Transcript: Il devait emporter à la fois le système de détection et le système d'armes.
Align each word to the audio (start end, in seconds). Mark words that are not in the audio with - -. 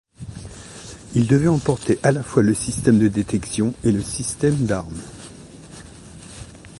Il 1.13 1.27
devait 1.27 1.47
emporter 1.47 1.99
à 2.01 2.11
la 2.11 2.23
fois 2.23 2.41
le 2.41 2.55
système 2.55 2.97
de 2.97 3.07
détection 3.07 3.75
et 3.83 3.91
le 3.91 4.01
système 4.01 4.65
d'armes. 4.65 4.99